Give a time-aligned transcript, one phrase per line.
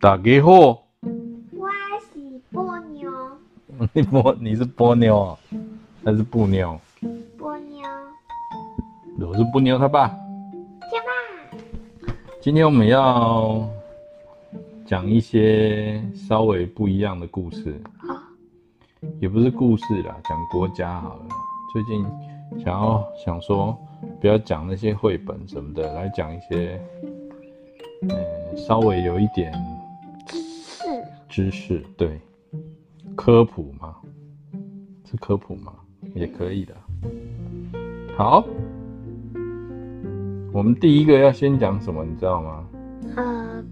[0.00, 1.68] 大家好，我
[2.12, 3.10] 是波妞。
[3.92, 5.38] 你 波你是波妞啊，
[6.04, 6.78] 还是布妞？
[7.36, 7.88] 波妞。
[9.18, 10.06] 我是布妞他爸。
[10.06, 10.14] 爸
[11.04, 12.14] 爸。
[12.40, 13.68] 今天我们要
[14.86, 17.74] 讲一些稍微不一样的故事。
[18.08, 18.16] 哦。
[19.18, 21.26] 也不是故事啦，讲国家好了。
[21.72, 22.06] 最近
[22.62, 23.76] 想要想说，
[24.20, 26.80] 不要讲那些绘本什么的，来讲一些，
[28.02, 29.52] 嗯，稍微有一点。
[31.38, 32.20] 知识，对，
[33.14, 33.94] 科普嘛，
[35.04, 35.72] 是科普嘛，
[36.12, 36.74] 也可以的。
[38.16, 38.44] 好，
[40.52, 42.68] 我们第一个要先讲什么，你知道吗？
[43.14, 43.64] 呃，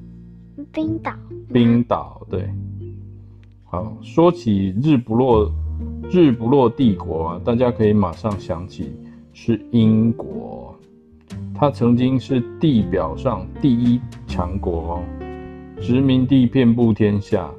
[0.70, 1.12] 冰岛。
[1.52, 2.48] 冰岛，对。
[3.64, 5.50] 好，说起日不落
[6.08, 8.92] 日不落帝国啊，大家可以马上想起
[9.32, 10.72] 是英国，
[11.52, 15.02] 它曾经是地表上第一强国哦。
[15.80, 17.50] 殖民地遍布天下，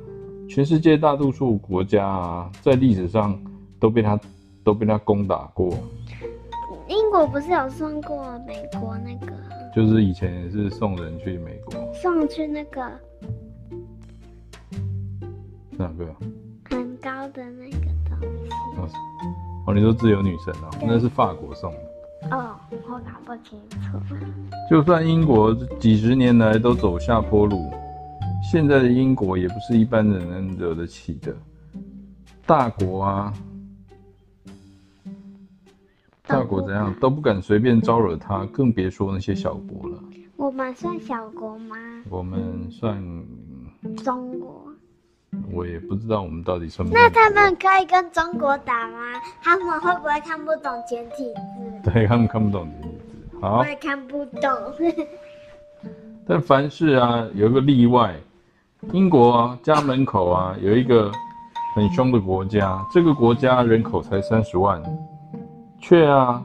[0.50, 3.40] 全世界大多数国家啊，在历史上
[3.80, 4.20] 都被他
[4.64, 5.70] 都被他攻打过。
[6.88, 9.34] 英国不是有送过美国那个？
[9.76, 12.82] 就是以前也是送人去美国，送去那个
[15.78, 16.06] 哪个？
[16.70, 18.50] 很高的那个东西。
[18.78, 18.90] 哦，
[19.68, 22.36] 哦你说自由女神哦，那是法国送的。
[22.36, 22.56] 哦，
[22.90, 24.16] 我搞不清楚。
[24.70, 27.72] 就算英国几十年来都走下坡路。
[28.50, 31.36] 现在的英国也不是一般人能惹得起的，
[32.46, 33.34] 大国啊，
[36.26, 40.02] 大国怎样都不敢随便招惹他，更别说那些小国了。
[40.38, 41.76] 我们算小国吗？
[42.10, 43.04] 我们算
[43.98, 44.64] 中国。
[45.52, 47.04] 我也不知道我们到底算不算。
[47.04, 48.98] 那他们可以跟中国打吗？
[49.44, 51.34] 他们会不会看不懂简体
[51.84, 51.92] 字？
[51.92, 53.38] 对，他们看不懂简体字。
[53.42, 53.60] 好。
[53.60, 54.52] 我也看不懂。
[56.26, 58.16] 但凡事啊，有一个例外。
[58.94, 61.12] 英国啊，家门口啊，有一个
[61.76, 62.86] 很凶的国家。
[62.90, 64.82] 这个国家人口才三十万，
[65.80, 66.42] 却啊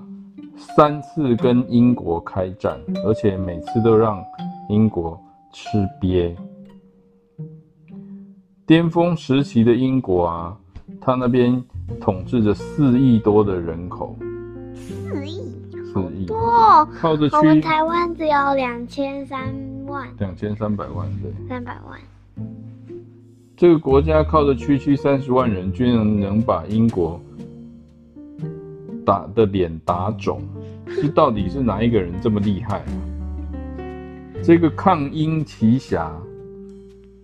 [0.57, 4.23] 三次跟英国开战，而且每次都让
[4.69, 5.19] 英国
[5.53, 6.35] 吃瘪。
[8.67, 10.57] 巅峰时期的英国啊，
[11.01, 11.63] 他那边
[12.01, 14.17] 统治着四亿多的人口。
[14.75, 15.41] 四亿？
[15.93, 16.89] 四亿多哦。
[17.01, 19.55] 靠着，我们台湾只有两千三
[19.87, 20.09] 万。
[20.19, 21.31] 两千三百万，对。
[21.49, 22.01] 三百万。
[23.57, 27.21] 这个国家靠着区区三十万人，居然能把英国
[29.07, 30.43] 打的脸打肿，
[30.87, 32.83] 这到底是哪一个人这么厉害？
[34.43, 36.13] 这个抗英奇侠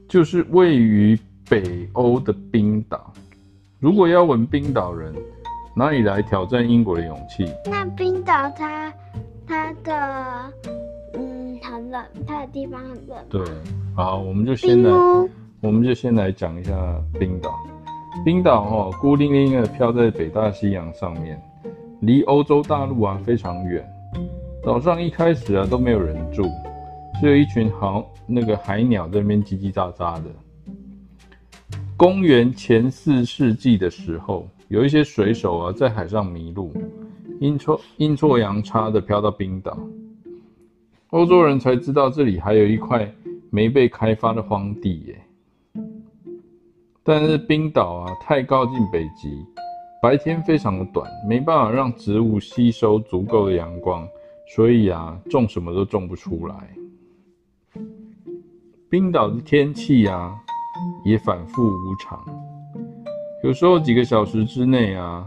[0.08, 1.18] 就是位于
[1.48, 3.12] 北欧的冰岛。
[3.80, 5.12] 如果要问冰岛人
[5.74, 7.44] 哪里来挑战英国的勇气？
[7.64, 8.92] 那冰岛它
[9.46, 10.52] 它的
[11.78, 13.16] 很冷，它的地方很冷。
[13.30, 13.40] 对，
[13.94, 14.90] 好，我们就先来。
[15.60, 16.72] 我们就先来讲一下
[17.20, 17.54] 冰岛。
[18.24, 21.40] 冰岛哦，孤零零的飘在北大西洋上面，
[22.00, 23.88] 离欧洲大陆啊非常远。
[24.64, 26.42] 岛上一开始啊都没有人住，
[27.20, 30.30] 只有一群好那个海鸟在那边叽叽喳喳的。
[31.96, 36.72] 公元前四世纪的时候，有一些水手啊在海上迷路，
[37.40, 39.78] 阴错阴错阳差的飘到冰岛。
[41.10, 43.10] 欧洲人才知道这里还有一块
[43.50, 45.18] 没被开发的荒地耶。
[47.02, 49.42] 但是冰岛啊，太靠近北极，
[50.02, 54.06] 白天非常的短，没办法让植物吸收足够的阳光，
[54.54, 56.54] 所以啊，种什么都种不出来。
[58.90, 60.36] 冰岛的天气啊，
[61.06, 62.22] 也反复无常，
[63.42, 65.26] 有时候几个小时之内啊，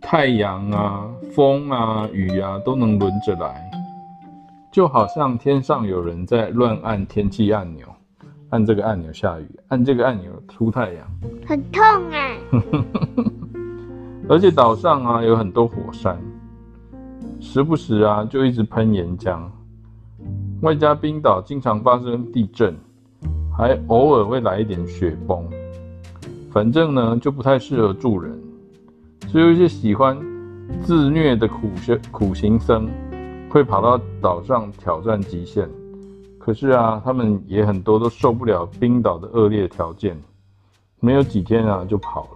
[0.00, 3.63] 太阳啊、风啊、雨啊都能轮着来，
[4.74, 7.86] 就好像天上有人在乱按天气按钮。
[8.50, 11.06] 按这个按钮下雨，按这个按钮出太阳，
[11.46, 11.80] 很痛
[12.10, 12.36] 哎。
[14.28, 16.18] 而且岛上啊有很多火山，
[17.38, 19.42] 时不时啊就一直喷岩浆，
[20.62, 22.76] 外加冰岛经常发生地震，
[23.56, 25.48] 还偶尔会来一点雪崩，
[26.50, 28.36] 反正呢就不太适合住人，
[29.28, 30.18] 只有一些喜欢
[30.82, 32.88] 自虐的苦学苦行僧
[33.54, 35.70] 会跑到岛上挑战极限。
[36.40, 40.20] 可是啊，他们也很多都受不了冰岛的恶劣条件，
[40.98, 42.28] 没有几天啊就跑了。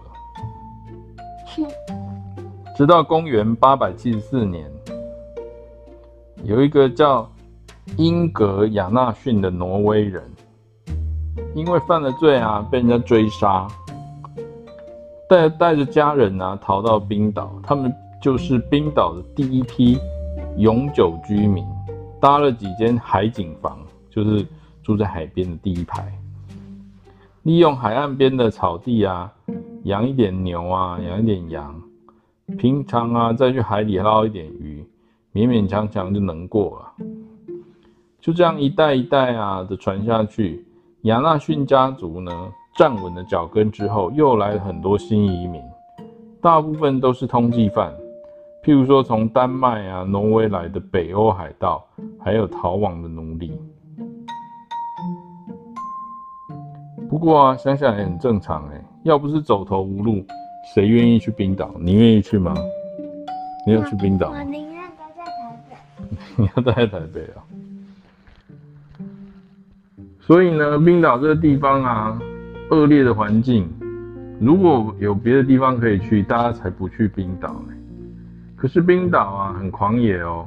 [2.77, 4.71] 直到公元八百七十四年，
[6.45, 7.29] 有一个叫
[7.97, 10.23] 英格亚纳逊的挪威人，
[11.53, 13.67] 因为犯了罪啊，被人家追杀，
[15.27, 19.99] 带带着家人啊逃到冰岛，他们就是冰岛的第一批
[20.57, 21.65] 永久居民，
[22.19, 23.77] 搭了几间海景房。
[24.11, 24.45] 就是
[24.81, 26.11] 住在海边的第一排，
[27.43, 29.31] 利用海岸边的草地啊，
[29.83, 31.79] 养一点牛啊，养一点羊，
[32.57, 34.83] 平常啊再去海里捞一点鱼，
[35.31, 37.05] 勉勉强强就能过了。
[38.19, 40.65] 就这样一代一代啊的传下去，
[41.03, 42.31] 亚纳逊家族呢
[42.75, 45.61] 站稳了脚跟之后，又来了很多新移民，
[46.41, 47.93] 大部分都是通缉犯，
[48.63, 51.85] 譬如说从丹麦啊、挪威来的北欧海盗，
[52.19, 53.57] 还有逃亡的奴隶。
[57.09, 60.23] 不过啊，想想也很正常哎，要不是走投无路，
[60.75, 61.73] 谁愿意去冰岛？
[61.79, 62.53] 你愿意去吗？
[63.65, 64.29] 你要去冰岛？
[64.29, 65.75] 我宁愿待在台北。
[66.35, 67.39] 你要待在台北啊？
[70.19, 72.19] 所以呢，冰岛这个地方啊，
[72.69, 73.67] 恶劣的环境，
[74.39, 77.73] 如果有别的地方可以去，大家才不去冰岛呢。
[78.59, 80.45] 可是冰岛啊，很狂野哦，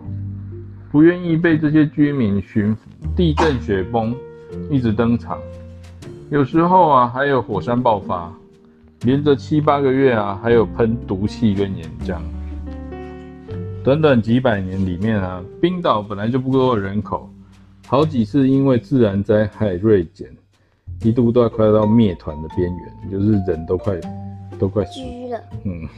[0.91, 2.83] 不愿意被这些居民驯服，
[3.17, 4.15] 地震、雪崩
[4.69, 5.39] 一直登场。
[6.29, 8.31] 有时候啊，还有火山爆发，
[9.05, 12.21] 连着七八个月啊，还有喷毒气跟岩浆。
[13.83, 17.31] 短短几百年里面啊，冰岛本来就不够人口，
[17.87, 20.29] 好几次因为自然灾害锐减，
[21.03, 23.99] 一度都要快到灭团的边缘，就是人都快
[24.59, 25.01] 都快死
[25.31, 25.41] 了。
[25.65, 25.89] 嗯，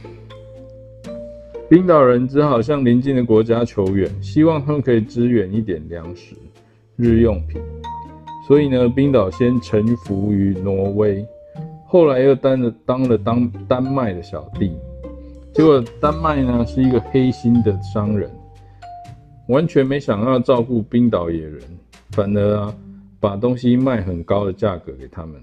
[1.67, 6.35] 冰岛人只好向邻近的国家求援，希望他们可以支援一点粮食、
[6.95, 7.59] 日用品。
[8.47, 11.25] 所以呢，冰岛先臣服于挪威，
[11.87, 14.71] 后来又当了当了当丹麦的小弟。
[15.53, 18.29] 结果丹麦呢是一个黑心的商人，
[19.47, 21.61] 完全没想要照顾冰岛野人，
[22.11, 22.75] 反而啊
[23.19, 25.41] 把东西卖很高的价格给他们，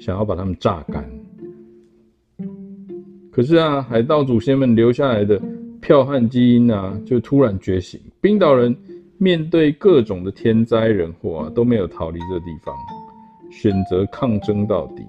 [0.00, 1.08] 想要把他们榨干。
[3.38, 5.40] 可是啊，海盗祖先们留下来的
[5.80, 8.76] 剽悍基因啊，就突然觉醒，冰岛人。
[9.16, 12.74] 面对各种的天灾人祸啊，都没有逃离这个地方，
[13.50, 15.04] 选择抗争到底。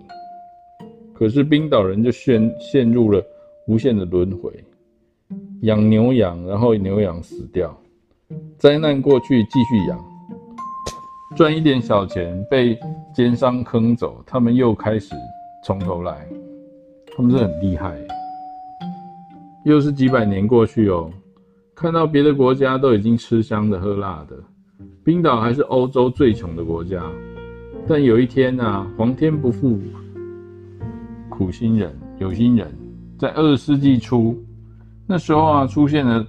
[1.14, 3.24] 可是冰岛人就陷陷入了
[3.68, 4.52] 无限的轮回，
[5.62, 7.76] 养牛羊，然后牛羊死掉，
[8.58, 10.00] 灾难过去继续养，
[11.36, 12.78] 赚一点小钱被
[13.12, 15.16] 奸商坑走，他们又开始
[15.64, 16.28] 从头来，
[17.16, 17.96] 他们是很厉害，
[19.70, 21.12] 又是几百年过去哦。
[21.76, 24.36] 看到别的国家都已经吃香的喝辣的，
[25.04, 27.04] 冰岛还是欧洲最穷的国家。
[27.88, 29.80] 但有一天呢、皇天不负
[31.30, 32.68] 苦心人，有心人，
[33.18, 34.36] 在二十世纪初，
[35.06, 36.26] 那时候啊，出现了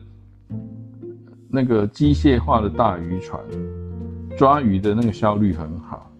[1.48, 3.40] 那个机械化的大渔船，
[4.36, 6.12] 抓鱼的那个效率很好。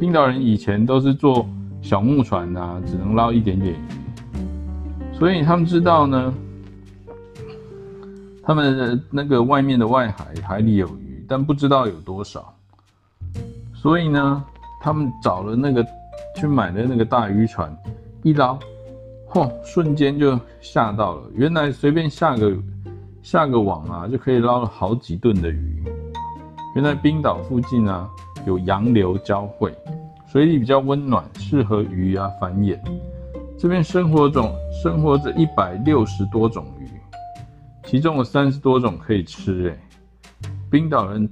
[0.00, 1.48] 冰岛人以前都是坐
[1.80, 6.34] 小木船啊，只能捞一点点鱼，所以他们知道呢。
[8.46, 12.54] 他们那个外面的外海海里有鱼，但不知道有多少，
[13.74, 14.44] 所以呢，
[14.82, 15.82] 他们找了那个
[16.36, 17.74] 去买的那个大渔船，
[18.22, 18.58] 一捞，
[19.30, 21.22] 嚯，瞬间就吓到了。
[21.34, 22.54] 原来随便下个
[23.22, 25.82] 下个网啊，就可以捞了好几吨的鱼。
[26.74, 28.06] 原来冰岛附近啊，
[28.44, 29.74] 有洋流交汇，
[30.26, 32.78] 水里比较温暖，适合鱼啊繁衍。
[33.56, 34.52] 这边生活种
[34.82, 36.66] 生活着一百六十多种。
[37.84, 41.28] 其中有三十多种可以吃，哎，冰岛人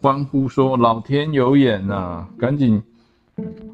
[0.00, 2.26] 欢呼说：“老天有眼呐！
[2.38, 2.82] 赶紧，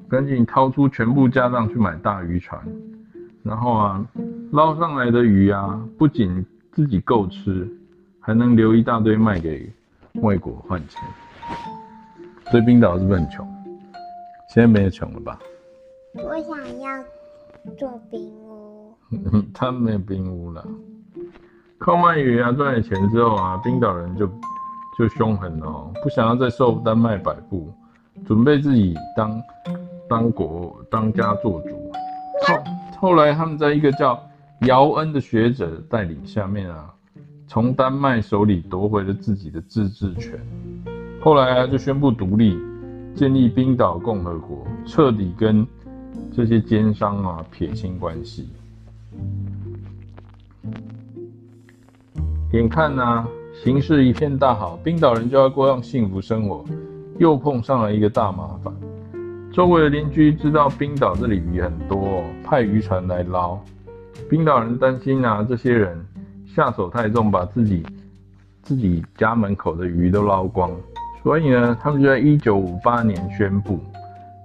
[0.08, 2.60] 赶紧掏出全部家当去买大渔船，
[3.42, 4.04] 然后啊，
[4.50, 7.68] 捞上来的鱼啊，不仅自己够吃，
[8.20, 9.72] 还能留一大堆卖给
[10.14, 11.00] 外国换钱。
[12.50, 13.46] 所以冰岛是不是很穷？
[14.52, 15.38] 现在没有穷了吧？
[16.14, 17.02] 我想要
[17.78, 18.92] 做冰屋。
[19.54, 20.66] 他没有冰屋了。”
[21.84, 24.24] 靠卖鱼啊，赚了钱之后啊，冰岛人就
[24.96, 27.74] 就凶狠了哦，不想要再受丹麦摆布，
[28.24, 29.42] 准备自己当
[30.08, 31.92] 当国当家做主。
[32.46, 32.62] 后
[33.00, 34.16] 后来他们在一个叫
[34.60, 36.88] 姚恩的学者带领下面啊，
[37.48, 40.38] 从丹麦手里夺回了自己的自治权。
[41.20, 42.56] 后来啊，就宣布独立，
[43.16, 45.66] 建立冰岛共和国，彻底跟
[46.32, 48.50] 这些奸商啊撇清关系。
[52.52, 53.26] 眼看呢、啊，
[53.64, 56.62] 形势一片大好，冰岛人就要过上幸福生活，
[57.18, 58.70] 又碰上了一个大麻烦。
[59.50, 63.58] 周围的邻居知道冰岛这里鱼很多，派渔船来捞。
[64.28, 65.98] 冰岛人担心啊，这些人
[66.46, 67.86] 下手太重，把自己
[68.62, 70.70] 自己家门口的鱼都捞光。
[71.22, 73.80] 所以呢，他们就在一九五八年宣布，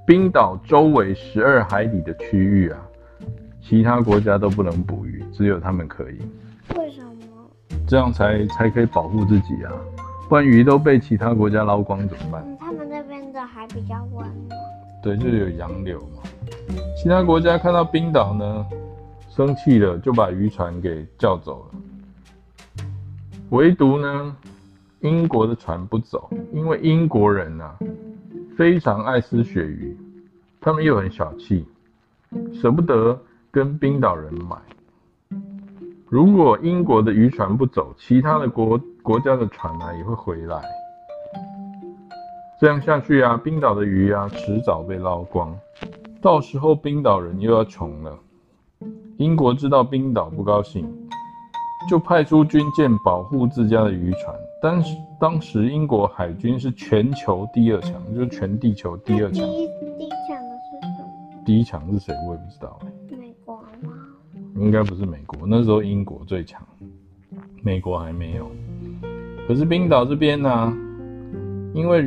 [0.05, 2.79] 冰岛周围十二海里的区域啊，
[3.61, 6.19] 其他国家都不能捕鱼，只有他们可以。
[7.87, 9.71] 这样才才可以保护自己啊，
[10.27, 12.43] 不然鱼都被其他国家捞光怎么办？
[12.45, 14.59] 嗯，他们那边的海比较温暖。
[15.01, 16.23] 对，就是有洋流嘛。
[16.97, 18.65] 其他国家看到冰岛呢，
[19.29, 22.83] 生气了，就把渔船给叫走了。
[23.51, 24.35] 唯独呢，
[24.99, 27.73] 英国的船不走，因为英国人啊，
[28.57, 29.95] 非常爱吃鳕鱼，
[30.59, 31.65] 他们又很小气，
[32.53, 33.17] 舍不得
[33.49, 34.57] 跟冰岛人买。
[36.09, 40.61] 如果英国的渔船不走，其他的国国家的船啊也会回来。
[42.61, 45.53] 这样下去啊，冰岛的鱼啊迟早被捞光，
[46.21, 48.17] 到时候冰岛人又要穷了。
[49.17, 50.89] 英国知道冰岛不高兴，
[51.89, 54.33] 就派出军舰保护自家的渔船。
[54.61, 59.45] 当时当时英国海军是全球第二强，就是全地球第二强。
[59.45, 59.63] 第一
[60.25, 61.43] 强的是什么？
[61.45, 62.15] 第一强是谁？
[62.27, 62.79] 我也不知道。
[64.59, 66.61] 应该不是美国，那时候英国最强，
[67.61, 68.49] 美国还没有。
[69.47, 70.73] 可是冰岛这边呢、
[71.73, 72.01] 因为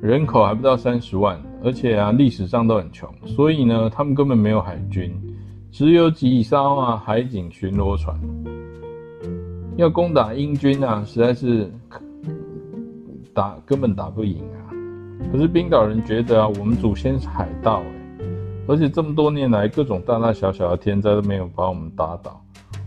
[0.00, 5.12] 人口还不到三十万，而且啊历史上都很穷，所以呢他们根本没有海军，
[5.70, 8.16] 只有几艘啊海警巡逻船。
[9.76, 11.70] 要攻打英军啊，实在是
[13.34, 14.70] 打根本打不赢啊。
[15.32, 17.82] 可是冰岛人觉得啊，我们祖先是海盗，
[18.68, 22.38] 而且这么多年来各种大大小小的天灾都没有把我们打倒，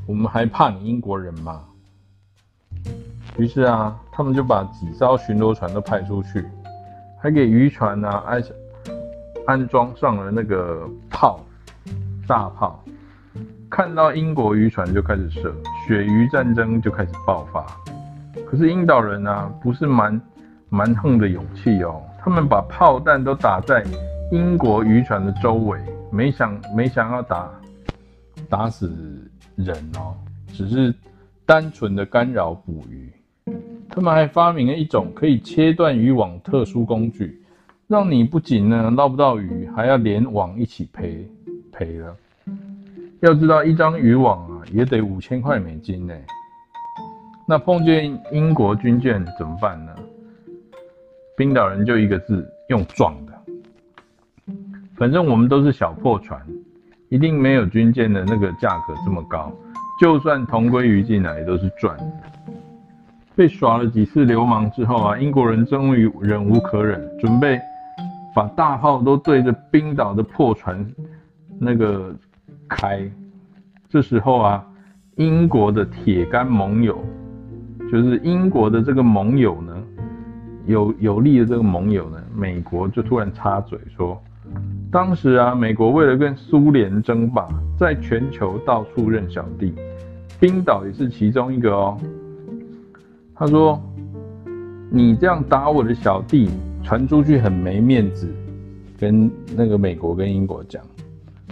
[0.06, 1.64] 我们还怕你英国人吗？
[3.38, 6.46] 于是啊，他们就把几艘巡逻船都派出去。
[7.20, 8.44] 还给渔船啊安
[9.46, 11.40] 安装上了那个炮，
[12.28, 12.84] 大炮，
[13.70, 15.54] 看到英国渔船就开始射，
[15.88, 17.66] 鳕鱼战争就开始爆发。
[18.46, 20.22] 可是英岛人啊，不是蛮
[20.70, 23.84] 蛮横的勇气哦，他们把炮弹都打在
[24.32, 25.78] 英国渔船的周围，
[26.10, 27.52] 没想没想要打
[28.50, 28.90] 打死
[29.58, 30.16] 人哦，
[30.54, 30.94] 只是
[31.46, 33.12] 单纯的干扰捕鱼。
[33.90, 37.44] 他们还发明了一种可以切断渔网特殊工具，
[37.88, 41.30] 让你不仅呢捞不到鱼，还要连网一起赔
[41.70, 42.16] 赔了。
[43.20, 46.16] 要知道一张渔网啊也得五千块美金呢。
[47.46, 49.94] 那碰见英国军舰怎么办呢？
[51.36, 53.31] 冰岛人就一个字，用撞的。
[55.02, 56.40] 反正我们都是小破船，
[57.10, 59.52] 一定没有军舰的那个价格这么高。
[60.00, 61.98] 就算同归于尽也，都是赚。
[63.36, 67.60] 被耍了几次流氓之后啊，英国人终于忍无可忍，准备
[68.36, 70.88] 把大炮都对着冰岛的破船
[71.58, 72.16] 那个
[72.70, 73.02] 开。
[73.90, 74.64] 这时候啊，
[75.16, 77.04] 英国的铁杆盟友，
[77.92, 79.84] 就是英国的这个盟友呢，
[80.68, 84.22] 有有力的这个盟友呢，美国就突然插嘴说，
[84.92, 87.48] 当时啊，美国为了跟苏联争霸，
[87.80, 89.74] 在全球到处认小弟，
[90.38, 91.98] 冰岛也是其中一个哦。
[93.34, 93.82] 他说
[94.92, 96.50] ：“你这样打我的小弟，
[96.84, 98.28] 传出去很没面子，
[99.00, 100.84] 跟那个美国跟英国讲，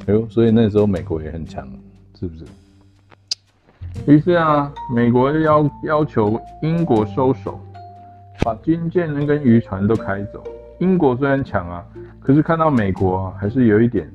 [0.05, 1.65] 哎呦，所以那时候美国也很强，
[2.19, 2.43] 是不是？
[4.05, 7.58] 于是啊，美国要要求英国收手，
[8.43, 10.43] 把军舰跟渔船都开走。
[10.80, 11.86] 英国虽然强啊，
[12.22, 14.10] 可是看到美国啊，还是有一点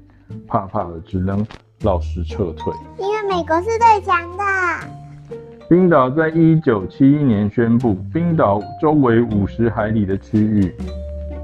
[0.47, 1.47] 怕怕的，只能
[1.83, 2.73] 老实撤退。
[2.99, 4.45] 因为美国是最强的。”
[5.69, 10.75] 冰岛在一九七一年宣布，冰岛周围五十海里的区域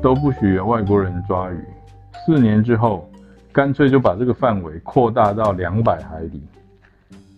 [0.03, 1.57] 都不许有外国人抓鱼。
[2.25, 3.11] 四年之后，
[3.53, 6.43] 干脆就把这个范围扩大到两百海里。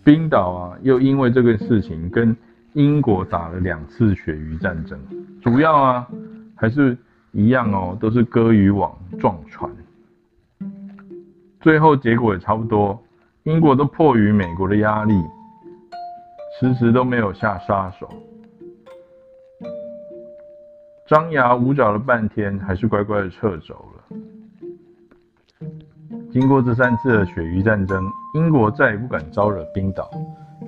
[0.03, 2.35] 冰岛啊，又因为这个事情跟
[2.73, 4.99] 英国打了两次鳕鱼战争。
[5.41, 6.07] 主要啊，
[6.53, 6.97] 还是
[7.33, 9.69] 一样哦，都是割渔网撞船。
[11.59, 13.03] 最后结果也差不多，
[13.43, 15.13] 英国都迫于美国的压力。
[16.59, 18.07] 迟迟都没有下杀手，
[21.07, 24.03] 张牙舞爪了半天，还是乖乖的撤走了。
[26.31, 30.11] 经过这三次的鳕鱼战争，英国再也不敢招惹冰岛，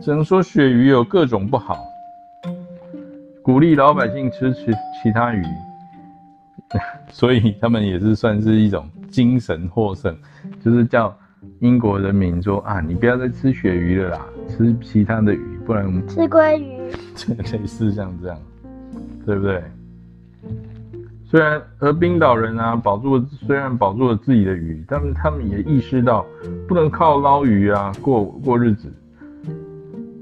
[0.02, 1.78] 只能说鳕鱼有各种不好，
[3.44, 4.66] 鼓励老百姓吃其
[5.04, 5.44] 其他鱼，
[7.10, 10.16] 所以他们也是算是一种精神获胜，
[10.64, 11.16] 就是叫
[11.60, 15.42] 英国人民说啊，你不要再吃鳕鱼了啦，吃其他的鱼。
[15.66, 16.78] 不然吃鲑鱼，
[17.52, 18.38] 类似像这样，
[19.26, 19.64] 对不对？
[21.28, 26.24] 虽然而冰岛人啊保住了，虽然保住了自己的鱼，但是他们也意识到
[26.68, 28.94] 不能靠捞鱼啊过过日子，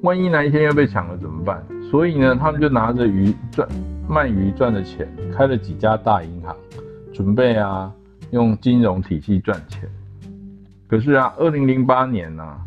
[0.02, 1.62] 万一哪一天又被抢了怎么办？
[1.92, 3.68] 所以呢，他们就拿着鱼赚
[4.14, 6.56] 鳗鱼赚的钱，开了几家大银行，
[7.12, 7.92] 准备啊
[8.30, 9.90] 用金融体系赚钱。
[10.88, 12.60] 可是啊，二零零八年啊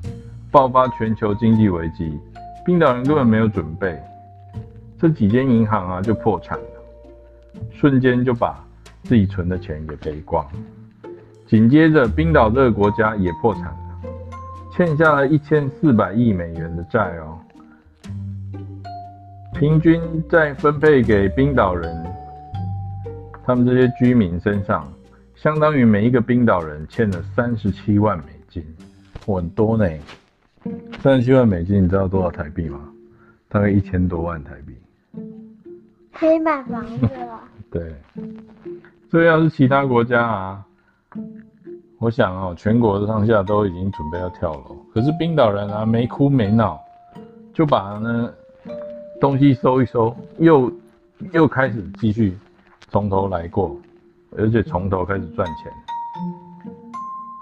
[0.50, 2.18] 爆发全球经济危机。
[2.64, 3.96] 冰岛人根本没有准备，
[4.98, 6.64] 这几间银行啊就破产了，
[7.70, 8.58] 瞬间就把
[9.04, 10.44] 自己存的钱给赔光。
[11.46, 13.78] 紧接着，冰岛这个国家也破产了，
[14.72, 17.38] 欠下了一千四百亿美元的债哦。
[19.58, 19.98] 平均
[20.28, 22.06] 再分配给冰岛人，
[23.42, 24.86] 他们这些居民身上，
[25.34, 28.62] 相当于每一个冰岛人欠了三十七万美金，
[29.24, 29.88] 很多呢。
[31.00, 32.80] 三十七万美金，你知道多少台币吗？
[33.48, 34.76] 大概一千多万台币。
[36.12, 37.40] 可以买房子了。
[37.72, 37.94] 对，
[39.10, 40.64] 这要是其他国家啊，
[41.98, 44.76] 我想哦，全国上下都已经准备要跳楼。
[44.92, 46.78] 可是冰岛人啊，没哭没闹，
[47.54, 48.30] 就把呢。
[49.18, 50.70] 东西收一收，又
[51.32, 52.36] 又开始继续
[52.88, 53.74] 从头来过，
[54.36, 55.72] 而且从头开始赚钱。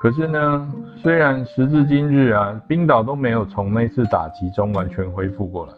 [0.00, 5.72] 可是呢，虽然时至今日啊，冰岛都没有从那次打击中完全恢复过来，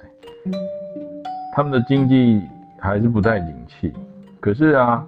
[1.54, 2.42] 他们的经济
[2.78, 3.92] 还是不太景气。
[4.38, 5.02] 可是啊，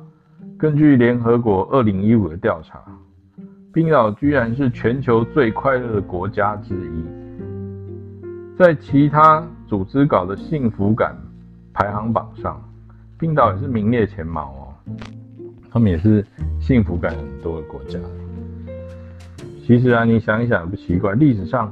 [0.57, 2.83] 根据联合国二零一五的调查，
[3.75, 7.05] 冰岛居然是全球最快乐的国家之一，
[8.57, 9.47] 在其他。
[9.69, 11.15] 组织搞的幸福感
[11.75, 12.59] 排行榜上，
[13.19, 14.93] 冰岛也是名列前茅哦。
[15.71, 16.25] 他们也是
[16.59, 17.99] 幸福感很多的国家。
[19.67, 21.71] 其实啊，你想一想也不奇怪，历史上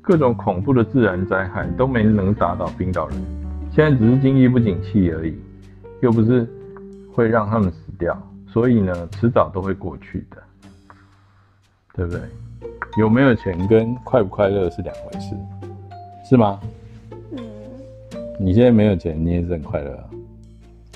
[0.00, 3.20] 各种恐怖的自然灾害都没能打倒冰岛人，
[3.72, 5.36] 现在只是经济不景气而已，
[6.00, 6.48] 又不是
[7.12, 10.36] 会让他们死掉，所以呢，迟早都会过去的，
[11.94, 12.20] 对不对？
[12.96, 15.34] 有没有钱跟快不快乐是两回事，
[16.30, 16.60] 是吗？
[18.42, 20.04] 你现在没有钱，你也是很快乐啊？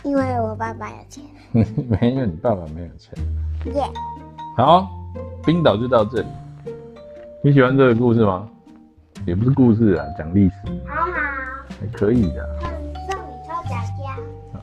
[0.03, 1.23] 因为我爸爸有钱。
[1.89, 3.17] 没有，你爸爸没有钱。
[3.73, 3.85] 耶。
[4.57, 4.91] 好，
[5.45, 6.27] 冰岛就到这里。
[7.45, 8.49] 你喜欢这个故事吗？
[9.25, 10.55] 也不是故事啊，讲历史。
[10.89, 11.13] 好好。
[11.81, 12.59] 还可以的。
[12.61, 12.93] 送你
[13.45, 14.61] 抽奖票。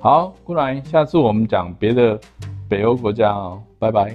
[0.00, 2.20] 好，过来，下次我们讲别的
[2.68, 3.62] 北欧国家哦。
[3.78, 4.14] 拜拜。